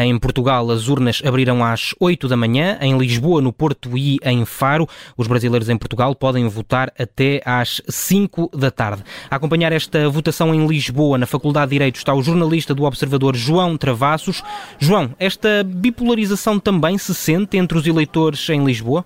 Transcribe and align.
Em 0.00 0.16
Portugal, 0.16 0.70
as 0.70 0.86
urnas 0.86 1.20
abrirão 1.26 1.64
às 1.64 1.92
8 1.98 2.28
da 2.28 2.36
manhã, 2.36 2.78
em 2.80 2.96
Lisboa, 2.96 3.42
no 3.42 3.52
Porto 3.52 3.98
e 3.98 4.20
em 4.22 4.44
Faro. 4.44 4.88
Os 5.16 5.26
brasileiros 5.26 5.68
em 5.68 5.76
Portugal 5.76 6.14
podem 6.14 6.46
votar 6.46 6.92
até 6.96 7.42
às 7.44 7.82
5 7.88 8.48
da 8.56 8.70
tarde. 8.70 9.02
A 9.28 9.34
acompanhar 9.34 9.72
esta 9.72 10.08
votação 10.08 10.54
em 10.54 10.64
Lisboa, 10.68 11.18
na 11.18 11.26
Faculdade 11.26 11.70
de 11.70 11.74
Direito, 11.74 11.96
está 11.96 12.14
o 12.14 12.22
jornalista 12.22 12.72
do 12.72 12.84
Observador 12.84 13.34
João 13.34 13.76
Travassos. 13.76 14.40
João, 14.78 15.10
esta 15.18 15.64
bipolarização 15.64 16.60
também 16.60 16.96
se 16.96 17.12
sente 17.12 17.56
entre 17.56 17.76
os 17.76 17.84
eleitores 17.84 18.48
em 18.50 18.64
Lisboa? 18.64 19.04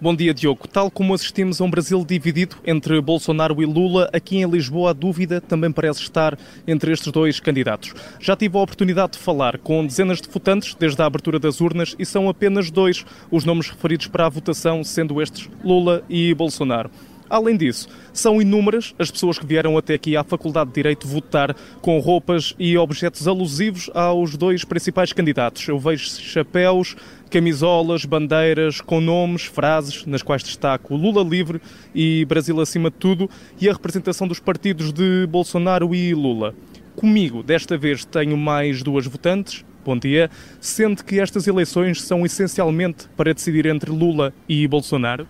Bom 0.00 0.14
dia, 0.14 0.32
Diogo. 0.32 0.66
Tal 0.66 0.90
como 0.90 1.14
assistimos 1.14 1.60
a 1.60 1.64
um 1.64 1.70
Brasil 1.70 2.04
dividido 2.04 2.56
entre 2.64 3.00
Bolsonaro 3.00 3.60
e 3.62 3.66
Lula, 3.66 4.08
aqui 4.12 4.38
em 4.38 4.50
Lisboa 4.50 4.90
a 4.90 4.92
dúvida 4.92 5.40
também 5.40 5.70
parece 5.70 6.00
estar 6.02 6.38
entre 6.66 6.92
estes 6.92 7.12
dois 7.12 7.40
candidatos. 7.40 7.92
Já 8.18 8.34
tive 8.34 8.56
a 8.56 8.62
oportunidade 8.62 9.12
de 9.12 9.18
falar 9.18 9.58
com 9.58 9.86
dezenas 9.86 10.20
de 10.20 10.28
votantes 10.28 10.74
desde 10.74 11.00
a 11.02 11.06
abertura 11.06 11.38
das 11.38 11.60
urnas 11.60 11.94
e 11.98 12.06
são 12.06 12.28
apenas 12.28 12.70
dois 12.70 13.04
os 13.30 13.44
nomes 13.44 13.68
referidos 13.68 14.06
para 14.06 14.26
a 14.26 14.28
votação, 14.28 14.82
sendo 14.82 15.20
estes 15.20 15.48
Lula 15.64 16.02
e 16.08 16.32
Bolsonaro. 16.34 16.90
Além 17.30 17.56
disso, 17.56 17.88
são 18.12 18.42
inúmeras 18.42 18.92
as 18.98 19.08
pessoas 19.08 19.38
que 19.38 19.46
vieram 19.46 19.78
até 19.78 19.94
aqui 19.94 20.16
à 20.16 20.24
Faculdade 20.24 20.70
de 20.70 20.74
Direito 20.74 21.06
votar 21.06 21.54
com 21.80 21.96
roupas 22.00 22.56
e 22.58 22.76
objetos 22.76 23.28
alusivos 23.28 23.88
aos 23.94 24.36
dois 24.36 24.64
principais 24.64 25.12
candidatos. 25.12 25.68
Eu 25.68 25.78
vejo 25.78 26.10
chapéus, 26.10 26.96
camisolas, 27.30 28.04
bandeiras 28.04 28.80
com 28.80 29.00
nomes, 29.00 29.44
frases, 29.44 30.04
nas 30.06 30.24
quais 30.24 30.42
destaco 30.42 30.96
Lula 30.96 31.22
livre 31.22 31.60
e 31.94 32.24
Brasil 32.24 32.60
acima 32.60 32.90
de 32.90 32.96
tudo, 32.96 33.30
e 33.60 33.68
a 33.68 33.72
representação 33.72 34.26
dos 34.26 34.40
partidos 34.40 34.92
de 34.92 35.24
Bolsonaro 35.28 35.94
e 35.94 36.12
Lula. 36.12 36.52
Comigo, 36.96 37.44
desta 37.44 37.78
vez, 37.78 38.04
tenho 38.04 38.36
mais 38.36 38.82
duas 38.82 39.06
votantes. 39.06 39.64
Bom 39.84 39.96
dia. 39.96 40.28
Sente 40.60 41.04
que 41.04 41.20
estas 41.20 41.46
eleições 41.46 42.02
são 42.02 42.26
essencialmente 42.26 43.08
para 43.16 43.32
decidir 43.32 43.66
entre 43.66 43.90
Lula 43.92 44.34
e 44.48 44.66
Bolsonaro? 44.66 45.28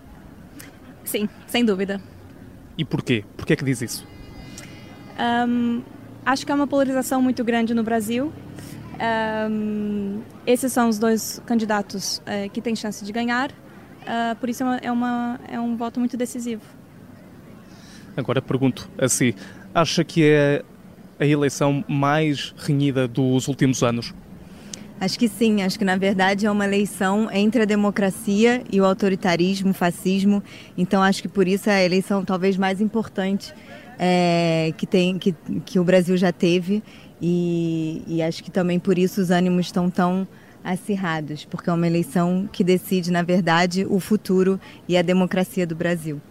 Sim, 1.03 1.27
sem 1.47 1.65
dúvida. 1.65 2.01
E 2.77 2.85
porquê? 2.85 3.23
Porquê 3.35 3.53
é 3.53 3.55
que 3.55 3.65
diz 3.65 3.81
isso? 3.81 4.07
Um, 5.19 5.81
acho 6.25 6.45
que 6.45 6.51
há 6.51 6.55
uma 6.55 6.67
polarização 6.67 7.21
muito 7.21 7.43
grande 7.43 7.73
no 7.73 7.83
Brasil. 7.83 8.31
Um, 9.49 10.21
esses 10.45 10.71
são 10.71 10.89
os 10.89 10.99
dois 10.99 11.41
candidatos 11.45 12.19
uh, 12.19 12.49
que 12.51 12.61
têm 12.61 12.75
chance 12.75 13.03
de 13.03 13.11
ganhar. 13.11 13.51
Uh, 13.51 14.35
por 14.39 14.49
isso 14.49 14.63
é, 14.63 14.65
uma, 14.65 14.77
é, 14.77 14.91
uma, 14.91 15.39
é 15.47 15.59
um 15.59 15.75
voto 15.75 15.99
muito 15.99 16.17
decisivo. 16.17 16.63
Agora 18.15 18.41
pergunto 18.41 18.89
assim: 18.97 19.33
acha 19.73 20.03
que 20.03 20.23
é 20.23 20.63
a 21.19 21.25
eleição 21.25 21.83
mais 21.87 22.53
renhida 22.57 23.07
dos 23.07 23.47
últimos 23.47 23.83
anos? 23.83 24.13
Acho 25.01 25.17
que 25.17 25.27
sim, 25.27 25.63
acho 25.63 25.79
que 25.79 25.83
na 25.83 25.97
verdade 25.97 26.45
é 26.45 26.51
uma 26.51 26.63
eleição 26.63 27.27
entre 27.33 27.63
a 27.63 27.65
democracia 27.65 28.63
e 28.71 28.79
o 28.79 28.85
autoritarismo, 28.85 29.71
o 29.71 29.73
fascismo. 29.73 30.43
Então 30.77 31.01
acho 31.01 31.23
que 31.23 31.27
por 31.27 31.47
isso 31.47 31.71
é 31.71 31.77
a 31.77 31.83
eleição 31.83 32.23
talvez 32.23 32.55
mais 32.55 32.79
importante 32.79 33.51
é, 33.97 34.71
que, 34.77 34.85
tem, 34.85 35.17
que, 35.17 35.33
que 35.65 35.79
o 35.79 35.83
Brasil 35.83 36.15
já 36.15 36.31
teve. 36.31 36.83
E, 37.19 38.03
e 38.05 38.21
acho 38.21 38.43
que 38.43 38.51
também 38.51 38.77
por 38.77 38.99
isso 38.99 39.19
os 39.19 39.31
ânimos 39.31 39.65
estão 39.65 39.89
tão 39.89 40.27
acirrados, 40.63 41.45
porque 41.45 41.71
é 41.71 41.73
uma 41.73 41.87
eleição 41.87 42.47
que 42.51 42.63
decide, 42.63 43.09
na 43.09 43.23
verdade, 43.23 43.83
o 43.89 43.99
futuro 43.99 44.59
e 44.87 44.95
a 44.95 45.01
democracia 45.01 45.65
do 45.65 45.73
Brasil. 45.73 46.21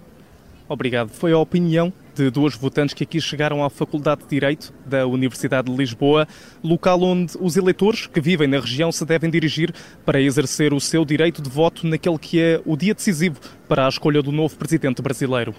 Obrigado. 0.69 1.09
Foi 1.09 1.33
a 1.33 1.39
opinião 1.39 1.93
de 2.21 2.31
duas 2.31 2.55
votantes 2.55 2.93
que 2.93 3.05
aqui 3.05 3.19
chegaram 3.19 3.65
à 3.65 3.71
Faculdade 3.71 4.23
de 4.25 4.29
Direito 4.29 4.75
da 4.85 5.07
Universidade 5.07 5.71
de 5.71 5.77
Lisboa, 5.77 6.29
local 6.63 7.03
onde 7.03 7.33
os 7.41 7.57
eleitores 7.57 8.07
que 8.07 8.21
vivem 8.21 8.47
na 8.47 8.61
região 8.61 8.93
se 8.93 9.07
devem 9.07 9.31
dirigir 9.31 9.73
para 10.05 10.21
exercer 10.21 10.75
o 10.75 10.81
seu 10.81 11.03
direito 11.03 11.41
de 11.41 11.49
voto 11.49 11.87
naquele 11.87 12.19
que 12.19 12.39
é 12.39 12.61
o 12.67 12.77
dia 12.77 12.93
decisivo 12.93 13.41
para 13.67 13.87
a 13.87 13.89
escolha 13.89 14.23
do 14.23 14.31
novo 14.31 14.55
presidente 14.57 15.01
brasileiro. 15.01 15.55